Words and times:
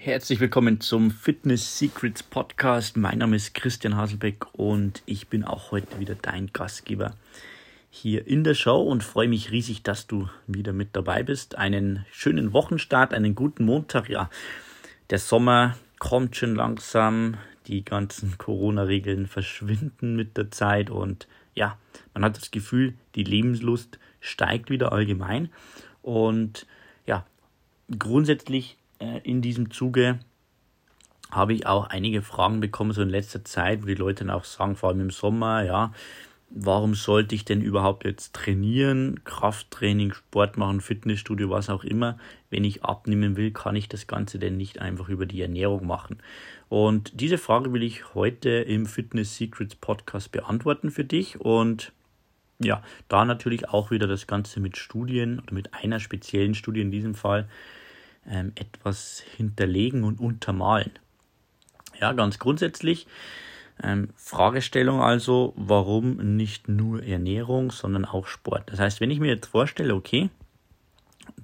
Herzlich 0.00 0.38
willkommen 0.38 0.80
zum 0.80 1.10
Fitness 1.10 1.76
Secrets 1.76 2.22
Podcast. 2.22 2.96
Mein 2.96 3.18
Name 3.18 3.34
ist 3.34 3.52
Christian 3.52 3.96
Haselbeck 3.96 4.46
und 4.52 5.02
ich 5.06 5.26
bin 5.26 5.42
auch 5.42 5.72
heute 5.72 5.98
wieder 5.98 6.14
dein 6.14 6.52
Gastgeber 6.52 7.16
hier 7.90 8.24
in 8.24 8.44
der 8.44 8.54
Show 8.54 8.80
und 8.80 9.02
freue 9.02 9.26
mich 9.26 9.50
riesig, 9.50 9.82
dass 9.82 10.06
du 10.06 10.28
wieder 10.46 10.72
mit 10.72 10.94
dabei 10.94 11.24
bist. 11.24 11.58
Einen 11.58 12.06
schönen 12.12 12.52
Wochenstart, 12.52 13.12
einen 13.12 13.34
guten 13.34 13.64
Montag. 13.64 14.08
Ja, 14.08 14.30
der 15.10 15.18
Sommer 15.18 15.76
kommt 15.98 16.36
schon 16.36 16.54
langsam. 16.54 17.36
Die 17.66 17.84
ganzen 17.84 18.38
Corona-Regeln 18.38 19.26
verschwinden 19.26 20.14
mit 20.14 20.36
der 20.36 20.52
Zeit 20.52 20.90
und 20.90 21.26
ja, 21.56 21.76
man 22.14 22.24
hat 22.24 22.36
das 22.36 22.52
Gefühl, 22.52 22.94
die 23.16 23.24
Lebenslust 23.24 23.98
steigt 24.20 24.70
wieder 24.70 24.92
allgemein 24.92 25.50
und 26.02 26.68
ja, 27.04 27.26
grundsätzlich 27.98 28.77
äh, 28.98 29.20
in 29.22 29.42
diesem 29.42 29.70
Zuge 29.70 30.20
habe 31.30 31.52
ich 31.52 31.66
auch 31.66 31.88
einige 31.88 32.22
Fragen 32.22 32.60
bekommen, 32.60 32.92
so 32.92 33.02
in 33.02 33.10
letzter 33.10 33.44
Zeit, 33.44 33.82
wo 33.82 33.86
die 33.86 33.94
Leute 33.94 34.24
dann 34.24 34.34
auch 34.34 34.44
sagen, 34.44 34.76
vor 34.76 34.88
allem 34.90 35.00
im 35.00 35.10
Sommer, 35.10 35.62
ja, 35.62 35.92
warum 36.50 36.94
sollte 36.94 37.34
ich 37.34 37.44
denn 37.44 37.60
überhaupt 37.60 38.04
jetzt 38.04 38.34
trainieren, 38.34 39.22
Krafttraining, 39.24 40.12
Sport 40.14 40.56
machen, 40.56 40.80
Fitnessstudio, 40.80 41.50
was 41.50 41.68
auch 41.68 41.84
immer. 41.84 42.18
Wenn 42.50 42.64
ich 42.64 42.84
abnehmen 42.84 43.36
will, 43.36 43.50
kann 43.50 43.76
ich 43.76 43.88
das 43.88 44.06
Ganze 44.06 44.38
denn 44.38 44.56
nicht 44.56 44.80
einfach 44.80 45.08
über 45.08 45.26
die 45.26 45.42
Ernährung 45.42 45.86
machen. 45.86 46.18
Und 46.68 47.20
diese 47.20 47.38
Frage 47.38 47.72
will 47.72 47.82
ich 47.82 48.14
heute 48.14 48.50
im 48.50 48.86
Fitness 48.86 49.36
Secrets 49.36 49.74
Podcast 49.74 50.32
beantworten 50.32 50.90
für 50.90 51.04
dich. 51.04 51.38
Und 51.40 51.92
ja, 52.58 52.82
da 53.08 53.24
natürlich 53.24 53.68
auch 53.68 53.90
wieder 53.90 54.06
das 54.06 54.26
Ganze 54.26 54.60
mit 54.60 54.76
Studien 54.76 55.40
oder 55.40 55.52
mit 55.52 55.74
einer 55.74 56.00
speziellen 56.00 56.54
Studie 56.54 56.80
in 56.80 56.90
diesem 56.90 57.14
Fall 57.14 57.46
ähm, 58.28 58.52
etwas 58.54 59.22
hinterlegen 59.36 60.04
und 60.04 60.20
untermalen. 60.20 60.92
Ja, 62.00 62.12
ganz 62.12 62.38
grundsätzlich. 62.38 63.06
Ähm, 63.82 64.10
Fragestellung 64.16 65.00
also, 65.00 65.52
warum 65.56 66.36
nicht 66.36 66.68
nur 66.68 67.02
Ernährung, 67.02 67.70
sondern 67.70 68.04
auch 68.04 68.26
Sport? 68.26 68.70
Das 68.70 68.80
heißt, 68.80 69.00
wenn 69.00 69.10
ich 69.10 69.20
mir 69.20 69.28
jetzt 69.28 69.46
vorstelle, 69.46 69.94
okay, 69.94 70.30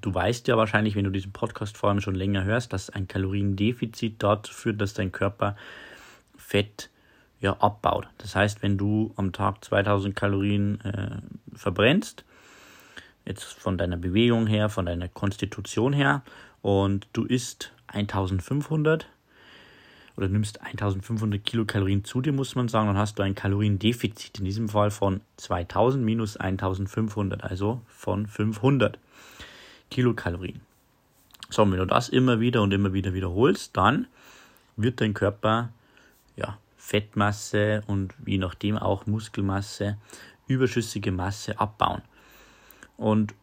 du 0.01 0.13
weißt 0.13 0.49
ja 0.49 0.57
wahrscheinlich, 0.57 0.97
wenn 0.97 1.05
du 1.05 1.11
diesen 1.11 1.33
Podcast 1.33 1.77
vor 1.77 1.91
allem 1.91 2.01
schon 2.01 2.15
länger 2.15 2.45
hörst, 2.45 2.73
dass 2.73 2.91
ein 2.91 3.09
Kaloriendefizit 3.09 4.23
dazu 4.23 4.53
führt, 4.53 4.81
dass 4.81 4.95
dein 4.95 5.13
Körper 5.13 5.57
Fett 6.37 6.91
ja, 7.41 7.53
abbaut. 7.59 8.09
Das 8.19 8.35
heißt, 8.35 8.63
wenn 8.63 8.79
du 8.79 9.13
am 9.17 9.33
Tag 9.33 9.65
2000 9.65 10.17
Kalorien 10.17 10.81
äh, 10.81 11.19
verbrennst, 11.57 12.25
jetzt 13.25 13.45
von 13.45 13.79
deiner 13.79 13.97
Bewegung 13.97 14.47
her, 14.47 14.69
von 14.69 14.87
deiner 14.87 15.09
Konstitution 15.09 15.93
her, 15.93 16.23
und 16.65 17.07
du 17.13 17.27
isst 17.27 17.73
1500 17.89 19.07
oder 20.17 20.29
nimmst 20.29 20.63
1500 20.63 21.45
Kilokalorien 21.45 22.05
zu 22.05 22.23
dir, 22.23 22.33
muss 22.33 22.55
man 22.55 22.69
sagen, 22.69 22.87
dann 22.87 22.97
hast 22.97 23.19
du 23.19 23.23
ein 23.23 23.35
Kaloriendefizit, 23.35 24.39
in 24.39 24.47
diesem 24.47 24.71
Fall 24.71 24.91
von 24.91 25.21
2000 25.37 26.03
minus 26.03 26.39
1500, 26.39 27.45
also 27.45 27.83
von 27.87 28.27
500 28.27 28.99
Kilokalorien. 29.91 30.63
So, 31.51 31.65
und 31.65 31.73
wenn 31.73 31.81
du 31.81 31.87
das 31.87 32.09
immer 32.09 32.41
wieder 32.41 32.63
und 32.63 32.73
immer 32.73 32.95
wieder 32.95 33.13
wiederholst, 33.13 33.77
dann 33.77 34.07
wird 34.79 35.03
dein 35.03 35.13
Körper 35.13 35.69
ja, 36.35 36.57
Fettmasse 36.79 37.83
und 37.89 38.15
je 38.25 38.39
nachdem 38.39 38.79
auch 38.79 39.05
Muskelmasse, 39.07 39.99
überschüssige 40.47 41.13
Masse 41.13 41.61
abbauen. 41.61 42.01
Und 42.97 43.35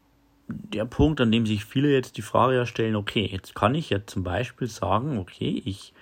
der 0.52 0.86
Punkt, 0.86 1.22
an 1.22 1.32
dem 1.32 1.46
sich 1.46 1.66
viele 1.66 1.92
jetzt 1.92 2.18
die 2.18 2.22
Frage 2.22 2.66
stellen, 2.66 2.96
okay, 2.96 3.28
jetzt 3.32 3.56
kann 3.56 3.76
ich 3.76 3.90
ja 3.90 4.06
zum 4.06 4.24
Beispiel 4.24 4.68
sagen, 4.68 5.18
okay, 5.18 5.62
ich 5.66 5.94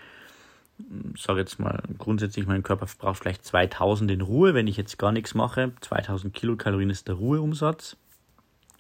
sage 1.17 1.39
jetzt 1.39 1.59
mal 1.59 1.81
grundsätzlich, 1.97 2.47
mein 2.47 2.63
Körper 2.63 2.87
braucht 2.97 3.19
vielleicht 3.19 3.43
2000 3.45 4.11
in 4.11 4.21
Ruhe, 4.21 4.53
wenn 4.53 4.67
ich 4.67 4.77
jetzt 4.77 4.97
gar 4.97 5.11
nichts 5.11 5.35
mache. 5.35 5.73
2000 5.81 6.33
Kilokalorien 6.33 6.89
ist 6.89 7.07
der 7.07 7.15
Ruheumsatz. 7.15 7.97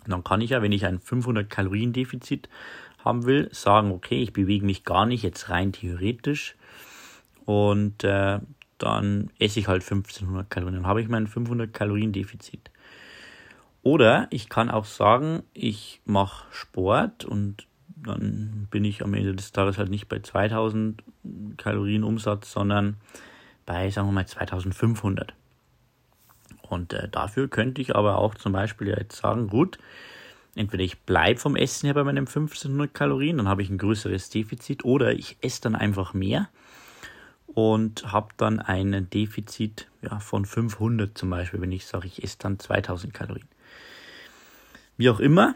dann 0.07 0.23
kann 0.23 0.41
ich 0.41 0.51
ja, 0.51 0.61
wenn 0.61 0.71
ich 0.71 0.85
ein 0.85 0.99
500 0.99 1.49
Kalorien 1.49 1.93
Defizit 1.93 2.49
haben 3.03 3.25
will, 3.25 3.49
sagen, 3.51 3.91
okay, 3.91 4.21
ich 4.21 4.33
bewege 4.33 4.65
mich 4.65 4.83
gar 4.83 5.05
nicht, 5.05 5.23
jetzt 5.23 5.49
rein 5.49 5.73
theoretisch. 5.73 6.55
Und 7.45 8.03
äh, 8.03 8.39
dann 8.77 9.29
esse 9.39 9.59
ich 9.59 9.67
halt 9.67 9.83
1500 9.83 10.49
Kalorien. 10.49 10.75
Dann 10.81 10.87
habe 10.87 11.01
ich 11.01 11.09
mein 11.09 11.27
500 11.27 11.73
Kalorien 11.73 12.13
Defizit. 12.13 12.71
Oder 13.81 14.27
ich 14.29 14.49
kann 14.49 14.69
auch 14.69 14.85
sagen, 14.85 15.43
ich 15.53 16.01
mache 16.05 16.45
Sport 16.51 17.25
und 17.25 17.67
dann 17.95 18.67
bin 18.71 18.85
ich 18.85 19.03
am 19.03 19.13
Ende 19.13 19.35
des 19.35 19.51
Tages 19.51 19.77
halt 19.77 19.89
nicht 19.89 20.07
bei 20.07 20.19
2000 20.19 21.03
Kalorien 21.57 22.03
Umsatz, 22.03 22.51
sondern 22.51 22.97
bei, 23.65 23.89
sagen 23.89 24.07
wir 24.07 24.13
mal, 24.13 24.27
2500. 24.27 25.33
Und 26.69 26.93
äh, 26.93 27.09
dafür 27.09 27.47
könnte 27.47 27.81
ich 27.81 27.95
aber 27.95 28.17
auch 28.17 28.35
zum 28.35 28.53
Beispiel 28.53 28.87
jetzt 28.87 29.17
sagen, 29.17 29.47
gut, 29.47 29.79
entweder 30.55 30.83
ich 30.83 30.99
bleibe 30.99 31.39
vom 31.39 31.55
Essen 31.55 31.87
her 31.87 31.93
bei 31.93 32.03
meinen 32.03 32.19
1500 32.27 32.93
Kalorien, 32.93 33.37
dann 33.37 33.47
habe 33.47 33.61
ich 33.61 33.69
ein 33.69 33.77
größeres 33.77 34.29
Defizit, 34.29 34.85
oder 34.85 35.13
ich 35.13 35.37
esse 35.41 35.61
dann 35.61 35.75
einfach 35.75 36.13
mehr 36.13 36.49
und 37.47 38.11
habe 38.11 38.29
dann 38.37 38.59
ein 38.59 39.09
Defizit 39.09 39.87
ja, 40.01 40.19
von 40.19 40.45
500 40.45 41.17
zum 41.17 41.29
Beispiel, 41.29 41.61
wenn 41.61 41.71
ich 41.71 41.85
sage, 41.85 42.07
ich 42.07 42.23
esse 42.23 42.37
dann 42.39 42.59
2000 42.59 43.13
Kalorien. 43.13 43.47
Wie 44.99 45.09
auch 45.09 45.21
immer, 45.21 45.55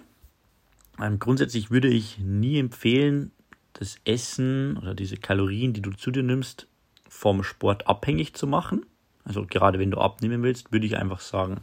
ähm, 1.01 1.19
grundsätzlich 1.19 1.69
würde 1.69 1.89
ich 1.89 2.17
nie 2.17 2.57
empfehlen, 2.59 3.33
das 3.73 3.97
Essen 4.05 4.77
oder 4.77 4.95
diese 4.95 5.17
Kalorien, 5.17 5.73
die 5.73 5.81
du 5.81 5.91
zu 5.91 6.11
dir 6.11 6.23
nimmst, 6.23 6.65
vom 7.09 7.43
Sport 7.43 7.85
abhängig 7.85 8.35
zu 8.35 8.47
machen. 8.47 8.85
Also 9.25 9.45
gerade 9.45 9.79
wenn 9.79 9.91
du 9.91 9.97
abnehmen 9.97 10.43
willst, 10.43 10.71
würde 10.71 10.85
ich 10.85 10.95
einfach 10.95 11.19
sagen, 11.19 11.59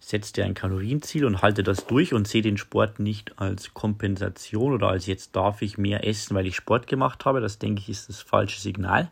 setz 0.00 0.32
dir 0.32 0.44
ein 0.44 0.52
Kalorienziel 0.52 1.24
und 1.24 1.40
halte 1.40 1.62
das 1.62 1.86
durch 1.86 2.12
und 2.12 2.28
sehe 2.28 2.42
den 2.42 2.58
Sport 2.58 3.00
nicht 3.00 3.38
als 3.38 3.72
Kompensation 3.72 4.74
oder 4.74 4.88
als 4.88 5.06
jetzt 5.06 5.34
darf 5.34 5.62
ich 5.62 5.78
mehr 5.78 6.06
essen, 6.06 6.34
weil 6.34 6.46
ich 6.46 6.56
Sport 6.56 6.88
gemacht 6.88 7.24
habe. 7.24 7.40
Das 7.40 7.58
denke 7.58 7.80
ich 7.80 7.88
ist 7.88 8.10
das 8.10 8.20
falsche 8.20 8.60
Signal. 8.60 9.10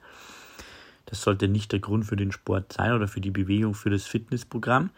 Das 1.07 1.23
sollte 1.23 1.49
nicht 1.49 1.73
der 1.73 1.81
Grund 1.81 2.05
für 2.05 2.17
den 2.17 2.31
Sport 2.31 2.75
sein 2.75 2.93
oder 2.93 3.09
für 3.09 3.23
die 3.23 3.31
Bewegung, 3.31 3.73
für 3.73 3.89
das 3.89 4.05
Fitnessprogramm. 4.05 4.91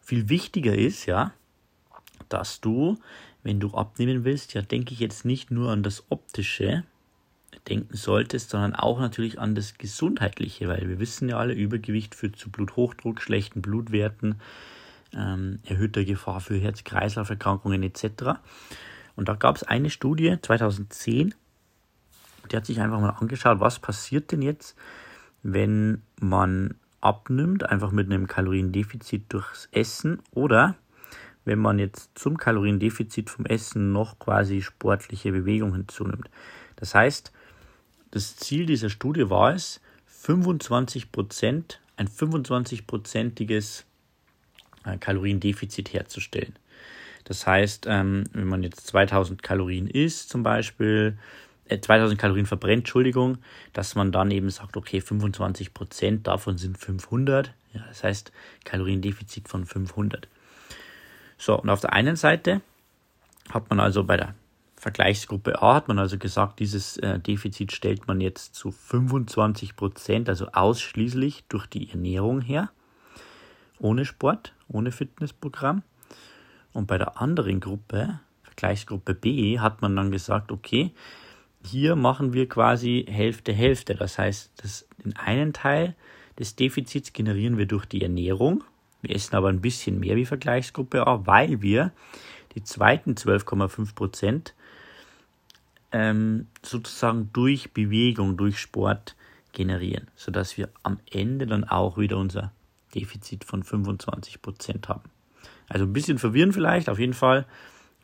Viel 0.00 0.28
wichtiger 0.28 0.76
ist 0.76 1.06
ja, 1.06 1.32
dass 2.32 2.60
du, 2.60 2.98
wenn 3.42 3.60
du 3.60 3.74
abnehmen 3.74 4.24
willst, 4.24 4.54
ja, 4.54 4.62
denke 4.62 4.92
ich 4.92 5.00
jetzt 5.00 5.24
nicht 5.24 5.50
nur 5.50 5.70
an 5.70 5.82
das 5.82 6.04
Optische 6.08 6.84
denken 7.68 7.96
solltest, 7.96 8.50
sondern 8.50 8.74
auch 8.74 8.98
natürlich 8.98 9.38
an 9.38 9.54
das 9.54 9.78
Gesundheitliche, 9.78 10.68
weil 10.68 10.88
wir 10.88 10.98
wissen 10.98 11.28
ja 11.28 11.38
alle, 11.38 11.54
Übergewicht 11.54 12.14
führt 12.14 12.36
zu 12.36 12.50
Bluthochdruck, 12.50 13.20
schlechten 13.20 13.62
Blutwerten, 13.62 14.40
ähm, 15.14 15.60
erhöhter 15.64 16.04
Gefahr 16.04 16.40
für 16.40 16.56
Herz-Kreislauf-Erkrankungen 16.56 17.82
etc. 17.82 18.40
Und 19.14 19.28
da 19.28 19.34
gab 19.34 19.56
es 19.56 19.62
eine 19.62 19.90
Studie 19.90 20.36
2010, 20.40 21.34
die 22.50 22.56
hat 22.56 22.66
sich 22.66 22.80
einfach 22.80 23.00
mal 23.00 23.10
angeschaut, 23.10 23.60
was 23.60 23.78
passiert 23.78 24.32
denn 24.32 24.42
jetzt, 24.42 24.76
wenn 25.42 26.02
man 26.20 26.74
abnimmt, 27.00 27.68
einfach 27.68 27.92
mit 27.92 28.06
einem 28.06 28.26
Kaloriendefizit 28.26 29.32
durchs 29.32 29.68
Essen 29.72 30.20
oder 30.32 30.76
wenn 31.44 31.58
man 31.58 31.78
jetzt 31.78 32.10
zum 32.14 32.36
Kaloriendefizit 32.36 33.30
vom 33.30 33.46
Essen 33.46 33.92
noch 33.92 34.18
quasi 34.18 34.62
sportliche 34.62 35.32
Bewegung 35.32 35.74
hinzunimmt. 35.74 36.30
Das 36.76 36.94
heißt, 36.94 37.32
das 38.10 38.36
Ziel 38.36 38.66
dieser 38.66 38.90
Studie 38.90 39.30
war 39.30 39.54
es, 39.54 39.80
25 40.06 41.10
Prozent, 41.10 41.80
ein 41.96 42.08
25-prozentiges 42.08 43.84
äh, 44.84 44.98
Kaloriendefizit 44.98 45.92
herzustellen. 45.92 46.54
Das 47.24 47.46
heißt, 47.46 47.86
ähm, 47.88 48.24
wenn 48.32 48.46
man 48.46 48.62
jetzt 48.62 48.86
2000 48.88 49.42
Kalorien 49.42 49.86
isst, 49.86 50.28
zum 50.28 50.42
Beispiel, 50.42 51.16
2000 51.68 52.18
äh, 52.18 52.20
Kalorien 52.20 52.46
verbrennt, 52.46 52.80
Entschuldigung, 52.80 53.38
dass 53.72 53.94
man 53.94 54.12
dann 54.12 54.30
eben 54.30 54.50
sagt, 54.50 54.76
okay, 54.76 55.00
25 55.00 55.72
Prozent 55.72 56.26
davon 56.26 56.58
sind 56.58 56.78
500. 56.78 57.52
Ja, 57.72 57.84
das 57.88 58.04
heißt, 58.04 58.32
Kaloriendefizit 58.64 59.48
von 59.48 59.64
500. 59.64 60.28
So, 61.42 61.58
und 61.58 61.70
auf 61.70 61.80
der 61.80 61.92
einen 61.92 62.14
Seite 62.14 62.60
hat 63.50 63.68
man 63.68 63.80
also 63.80 64.04
bei 64.04 64.16
der 64.16 64.36
Vergleichsgruppe 64.76 65.60
A 65.60 65.74
hat 65.74 65.88
man 65.88 65.98
also 65.98 66.16
gesagt, 66.16 66.60
dieses 66.60 66.98
äh, 66.98 67.18
Defizit 67.18 67.72
stellt 67.72 68.06
man 68.06 68.20
jetzt 68.20 68.54
zu 68.54 68.70
25 68.70 69.74
Prozent, 69.74 70.28
also 70.28 70.46
ausschließlich 70.52 71.42
durch 71.48 71.66
die 71.66 71.90
Ernährung 71.90 72.42
her, 72.42 72.70
ohne 73.80 74.04
Sport, 74.04 74.54
ohne 74.68 74.92
Fitnessprogramm. 74.92 75.82
Und 76.72 76.86
bei 76.86 76.96
der 76.96 77.20
anderen 77.20 77.58
Gruppe, 77.58 78.20
Vergleichsgruppe 78.44 79.12
B, 79.12 79.58
hat 79.58 79.82
man 79.82 79.96
dann 79.96 80.12
gesagt, 80.12 80.52
okay, 80.52 80.92
hier 81.66 81.96
machen 81.96 82.34
wir 82.34 82.48
quasi 82.48 83.04
Hälfte 83.08 83.52
Hälfte. 83.52 83.96
Das 83.96 84.16
heißt, 84.16 84.52
das, 84.62 84.86
den 85.04 85.16
einen 85.16 85.52
Teil 85.52 85.96
des 86.38 86.54
Defizits 86.54 87.12
generieren 87.12 87.58
wir 87.58 87.66
durch 87.66 87.86
die 87.86 88.02
Ernährung 88.02 88.62
wir 89.02 89.14
essen 89.14 89.34
aber 89.34 89.48
ein 89.48 89.60
bisschen 89.60 90.00
mehr 90.00 90.16
wie 90.16 90.24
Vergleichsgruppe 90.24 91.06
A, 91.06 91.26
weil 91.26 91.60
wir 91.60 91.92
die 92.54 92.62
zweiten 92.62 93.14
12,5 93.14 93.94
Prozent 93.94 94.54
ähm, 95.90 96.46
sozusagen 96.62 97.30
durch 97.32 97.72
Bewegung, 97.72 98.36
durch 98.36 98.58
Sport 98.58 99.16
generieren, 99.52 100.08
sodass 100.16 100.56
wir 100.56 100.70
am 100.82 100.98
Ende 101.10 101.46
dann 101.46 101.64
auch 101.64 101.98
wieder 101.98 102.16
unser 102.16 102.52
Defizit 102.94 103.44
von 103.44 103.62
25% 103.62 104.88
haben. 104.88 105.10
Also 105.68 105.84
ein 105.84 105.92
bisschen 105.92 106.18
verwirrend 106.18 106.54
vielleicht, 106.54 106.88
auf 106.88 106.98
jeden 106.98 107.14
Fall. 107.14 107.46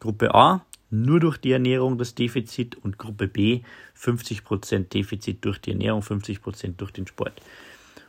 Gruppe 0.00 0.34
A, 0.34 0.64
nur 0.90 1.20
durch 1.20 1.38
die 1.38 1.52
Ernährung 1.52 1.98
das 1.98 2.14
Defizit 2.14 2.76
und 2.76 2.98
Gruppe 2.98 3.28
B 3.28 3.62
50% 3.98 4.88
Defizit 4.88 5.44
durch 5.44 5.60
die 5.60 5.72
Ernährung, 5.72 6.02
50% 6.02 6.76
durch 6.76 6.92
den 6.92 7.06
Sport. 7.06 7.40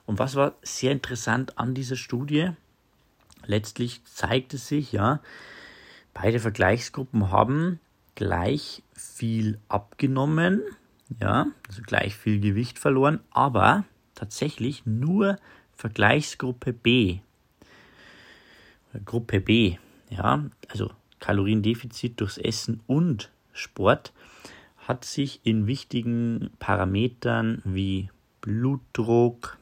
Und 0.05 0.19
was 0.19 0.35
war 0.35 0.55
sehr 0.61 0.91
interessant 0.91 1.57
an 1.57 1.73
dieser 1.73 1.95
Studie? 1.95 2.51
Letztlich 3.49 4.05
zeigte 4.05 4.59
sich, 4.59 4.91
ja, 4.91 5.21
beide 6.13 6.39
Vergleichsgruppen 6.39 7.31
haben 7.31 7.79
gleich 8.13 8.83
viel 8.93 9.57
abgenommen, 9.69 10.61
ja, 11.19 11.47
also 11.67 11.81
gleich 11.81 12.15
viel 12.15 12.39
Gewicht 12.39 12.77
verloren, 12.77 13.21
aber 13.31 13.85
tatsächlich 14.13 14.85
nur 14.85 15.37
Vergleichsgruppe 15.75 16.73
B. 16.73 17.21
Gruppe 19.03 19.41
B, 19.41 19.77
ja, 20.11 20.45
also 20.67 20.91
Kaloriendefizit 21.19 22.21
durchs 22.21 22.37
Essen 22.37 22.81
und 22.85 23.31
Sport 23.51 24.13
hat 24.77 25.05
sich 25.05 25.39
in 25.43 25.65
wichtigen 25.65 26.51
Parametern 26.59 27.63
wie 27.65 28.11
Blutdruck, 28.41 29.57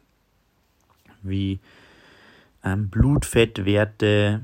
wie 1.23 1.61
ähm, 2.63 2.89
Blutfettwerte, 2.89 4.41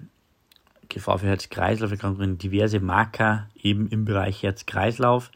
Gefahr 0.89 1.19
für 1.19 1.27
Herz-Kreislauf-Erkrankungen, 1.27 2.37
diverse 2.37 2.79
Marker 2.79 3.49
eben 3.61 3.87
im 3.89 4.05
Bereich 4.05 4.43
Herz-Kreislauf, 4.43 5.31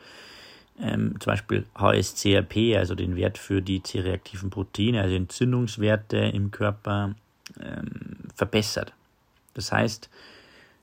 ähm, 0.80 1.16
zum 1.20 1.32
Beispiel 1.32 1.66
HSCRP, 1.76 2.78
also 2.78 2.96
den 2.96 3.16
Wert 3.16 3.38
für 3.38 3.62
die 3.62 3.82
C-reaktiven 3.82 4.50
Proteine, 4.50 5.02
also 5.02 5.16
Entzündungswerte 5.16 6.18
im 6.18 6.52
Körper, 6.52 7.16
ähm, 7.60 8.18
verbessert. 8.36 8.94
Das 9.54 9.72
heißt, 9.72 10.10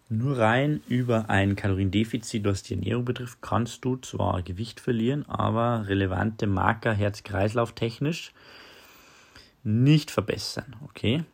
nur 0.08 0.38
rein 0.38 0.82
über 0.88 1.30
ein 1.30 1.56
Kaloriendefizit, 1.56 2.44
was 2.44 2.62
die 2.62 2.74
Ernährung 2.74 3.04
betrifft, 3.04 3.38
kannst 3.40 3.84
du 3.84 3.96
zwar 3.96 4.42
Gewicht 4.42 4.80
verlieren, 4.80 5.24
aber 5.28 5.86
relevante 5.88 6.46
Marker 6.46 6.92
Herz-Kreislauf 6.92 7.72
technisch 7.72 8.32
nicht 9.62 10.10
verbessern. 10.10 10.76
Okay? 10.84 11.24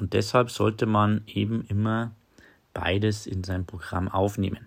Und 0.00 0.14
deshalb 0.14 0.50
sollte 0.50 0.86
man 0.86 1.22
eben 1.26 1.64
immer 1.68 2.12
beides 2.72 3.26
in 3.26 3.44
sein 3.44 3.66
Programm 3.66 4.08
aufnehmen. 4.08 4.66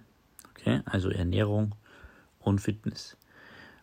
Okay? 0.52 0.82
Also 0.86 1.10
Ernährung 1.10 1.76
und 2.40 2.62
Fitness. 2.62 3.18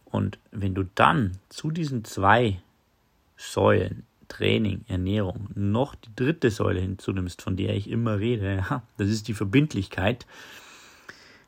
Und 0.04 0.38
wenn 0.52 0.74
du 0.74 0.84
dann 0.94 1.32
zu 1.48 1.70
diesen 1.70 2.04
zwei 2.04 2.62
Säulen 3.36 4.04
Training, 4.28 4.84
Ernährung 4.86 5.48
noch 5.54 5.96
die 5.96 6.14
dritte 6.14 6.50
Säule 6.50 6.80
hinzunimmst, 6.80 7.42
von 7.42 7.56
der 7.56 7.74
ich 7.74 7.90
immer 7.90 8.18
rede, 8.18 8.56
ja, 8.70 8.82
das 8.96 9.08
ist 9.08 9.28
die 9.28 9.34
Verbindlichkeit. 9.34 10.26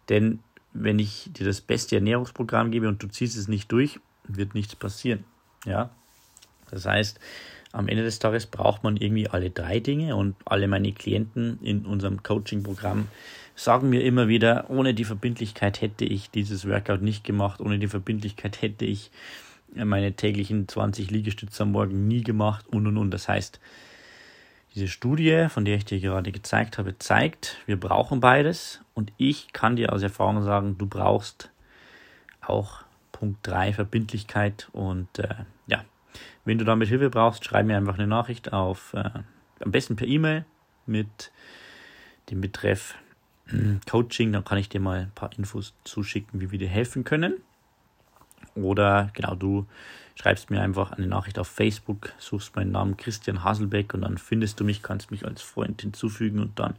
Denn 0.09 0.41
wenn 0.73 0.99
ich 0.99 1.31
dir 1.33 1.47
das 1.47 1.61
beste 1.61 1.97
Ernährungsprogramm 1.97 2.71
gebe 2.71 2.89
und 2.89 3.03
du 3.03 3.07
ziehst 3.07 3.37
es 3.37 3.47
nicht 3.47 3.71
durch, 3.71 4.01
wird 4.25 4.55
nichts 4.55 4.75
passieren. 4.75 5.25
Ja, 5.65 5.91
das 6.71 6.87
heißt, 6.87 7.21
am 7.73 7.89
Ende 7.89 8.03
des 8.03 8.19
Tages 8.19 8.47
braucht 8.47 8.85
man 8.85 8.97
irgendwie 8.97 9.29
alle 9.29 9.51
drei 9.51 9.81
Dinge 9.81 10.15
und 10.15 10.37
alle 10.45 10.69
meine 10.69 10.93
Klienten 10.93 11.59
in 11.63 11.87
unserem 11.87 12.23
Coaching-Programm 12.23 13.09
sagen 13.55 13.91
mir 13.91 14.03
immer 14.05 14.29
wieder, 14.29 14.71
ohne 14.71 14.95
die 14.95 15.05
Verbindlichkeit 15.05 15.81
hätte 15.81 16.05
ich 16.05 16.31
dieses 16.31 16.69
Workout 16.69 17.03
nicht 17.03 17.25
gemacht, 17.25 17.61
ohne 17.61 17.79
die 17.79 17.89
Verbindlichkeit 17.89 18.63
hätte 18.63 18.85
ich 18.85 19.11
meine 19.75 20.13
täglichen 20.13 20.69
20 20.69 21.11
Liegestütze 21.11 21.63
am 21.63 21.73
Morgen 21.73 22.07
nie 22.09 22.23
gemacht 22.23 22.67
und 22.69 22.87
und 22.87 22.99
und. 22.99 23.11
Das 23.11 23.29
heißt, 23.29 23.59
diese 24.75 24.89
Studie, 24.89 25.47
von 25.49 25.65
der 25.65 25.77
ich 25.77 25.85
dir 25.85 26.01
gerade 26.01 26.33
gezeigt 26.33 26.79
habe, 26.79 26.99
zeigt, 26.99 27.59
wir 27.67 27.79
brauchen 27.79 28.21
beides 28.21 28.81
und 28.95 29.13
ich 29.17 29.53
kann 29.53 29.77
dir 29.77 29.93
aus 29.93 30.03
Erfahrung 30.03 30.43
sagen, 30.43 30.77
du 30.79 30.87
brauchst 30.87 31.51
auch 32.41 32.83
Punkt 33.13 33.47
3 33.47 33.75
Verbindlichkeit 33.75 34.69
und 34.73 35.19
äh, 35.19 35.35
ja, 35.67 35.85
wenn 36.45 36.59
du 36.59 36.65
damit 36.65 36.89
Hilfe 36.89 37.11
brauchst, 37.11 37.45
schreib 37.45 37.67
mir 37.67 37.77
einfach 37.77 37.99
eine 37.99 38.07
Nachricht 38.07 38.53
auf, 38.53 38.95
äh, 38.95 39.11
am 39.61 39.71
besten 39.71 39.97
per 39.97 40.07
E-Mail 40.07 40.45
mit 40.87 41.31
dem 42.31 42.41
Betreff 42.41 42.95
äh, 43.49 43.79
Coaching, 43.89 44.33
dann 44.33 44.45
kann 44.45 44.59
ich 44.59 44.69
dir 44.69 44.81
mal 44.81 45.01
ein 45.01 45.13
paar 45.15 45.31
Infos 45.37 45.75
zuschicken, 45.85 46.41
wie 46.41 46.51
wir 46.51 46.59
dir 46.59 46.69
helfen 46.69 47.05
können. 47.05 47.35
Oder 48.55 49.11
genau, 49.15 49.35
du 49.35 49.67
schreibst 50.15 50.51
mir 50.51 50.61
einfach 50.61 50.93
eine 50.93 51.07
Nachricht 51.07 51.39
auf 51.39 51.49
Facebook, 51.49 52.13
suchst 52.19 52.55
meinen 52.57 52.73
Namen 52.73 52.97
Christian 52.97 53.45
Haselbeck 53.45 53.95
und 53.95 54.03
dann 54.03 54.19
findest 54.19 54.61
du 54.61 54.65
mich, 54.65 54.83
kannst 54.83 55.11
mich 55.11 55.25
als 55.25 55.41
Freund 55.43 55.81
hinzufügen 55.81 56.39
und 56.39 56.59
dann 56.59 56.75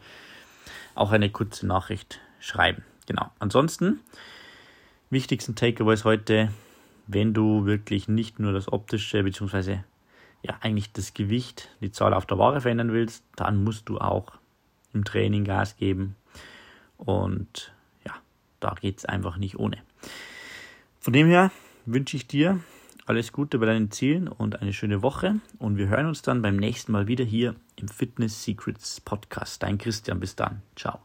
auch 0.95 1.12
eine 1.12 1.30
kurze 1.30 1.65
Nachricht 1.65 2.19
schreiben. 2.39 2.83
Genau. 3.07 3.31
Ansonsten, 3.39 4.00
wichtigsten 5.10 5.56
Takeaways 5.56 6.06
heute, 6.06 6.51
wenn 7.08 7.34
du 7.34 7.66
wirklich 7.66 8.08
nicht 8.08 8.40
nur 8.40 8.54
das 8.54 8.72
optische, 8.72 9.24
beziehungsweise 9.24 9.84
ja, 10.42 10.58
eigentlich 10.62 10.92
das 10.92 11.14
Gewicht, 11.14 11.70
die 11.82 11.92
Zahl 11.92 12.14
auf 12.14 12.26
der 12.26 12.38
Ware 12.38 12.62
verändern 12.62 12.92
willst, 12.92 13.24
dann 13.36 13.64
musst 13.64 13.90
du 13.90 13.98
auch 14.00 14.34
im 14.94 15.04
Training 15.04 15.46
Gas 15.46 15.78
geben. 15.78 16.16
Und 16.98 17.74
ja, 18.06 18.14
da 18.60 18.76
geht 18.80 19.00
es 19.00 19.06
einfach 19.06 19.38
nicht 19.38 19.58
ohne. 19.58 19.78
Von 21.00 21.14
dem 21.14 21.28
her 21.28 21.52
wünsche 21.86 22.18
ich 22.18 22.28
dir 22.28 22.60
alles 23.06 23.32
Gute 23.34 23.60
bei 23.60 23.66
deinen 23.66 23.92
Zielen 23.92 24.28
und 24.28 24.62
eine 24.62 24.74
schöne 24.74 25.02
Woche. 25.02 25.36
Und 25.60 25.78
wir 25.78 25.88
hören 25.88 26.08
uns 26.08 26.22
dann 26.22 26.42
beim 26.42 26.58
nächsten 26.58 26.92
Mal 26.92 27.08
wieder 27.08 27.26
hier 27.26 27.56
im 27.76 27.88
Fitness 27.88 28.44
Secrets 28.44 29.02
Podcast. 29.02 29.64
Dein 29.64 29.78
Christian, 29.78 30.20
bis 30.20 30.36
dann. 30.36 30.62
Ciao. 30.76 31.00